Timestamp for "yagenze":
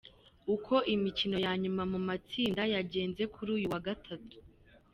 2.73-3.23